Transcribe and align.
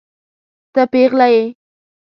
ته 0.73 0.81
پيغله 0.91 1.27
يې. 1.33 1.43